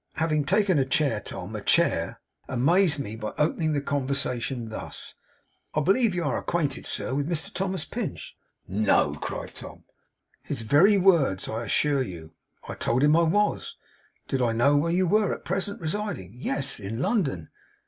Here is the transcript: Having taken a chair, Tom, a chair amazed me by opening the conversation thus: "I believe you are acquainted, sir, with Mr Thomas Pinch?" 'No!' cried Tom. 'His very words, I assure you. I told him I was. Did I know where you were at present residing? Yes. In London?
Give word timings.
Having 0.13 0.45
taken 0.45 0.79
a 0.79 0.83
chair, 0.85 1.19
Tom, 1.19 1.55
a 1.55 1.61
chair 1.61 2.19
amazed 2.49 2.97
me 2.97 3.15
by 3.15 3.33
opening 3.37 3.73
the 3.73 3.81
conversation 3.81 4.69
thus: 4.69 5.13
"I 5.75 5.81
believe 5.81 6.15
you 6.15 6.23
are 6.23 6.39
acquainted, 6.39 6.87
sir, 6.87 7.13
with 7.13 7.29
Mr 7.29 7.53
Thomas 7.53 7.85
Pinch?" 7.85 8.35
'No!' 8.67 9.13
cried 9.13 9.53
Tom. 9.53 9.83
'His 10.41 10.63
very 10.63 10.97
words, 10.97 11.47
I 11.47 11.65
assure 11.65 12.01
you. 12.01 12.33
I 12.67 12.73
told 12.73 13.03
him 13.03 13.15
I 13.15 13.21
was. 13.21 13.75
Did 14.27 14.41
I 14.41 14.53
know 14.53 14.75
where 14.75 14.91
you 14.91 15.05
were 15.05 15.35
at 15.35 15.45
present 15.45 15.79
residing? 15.79 16.33
Yes. 16.35 16.79
In 16.79 16.99
London? 16.99 17.49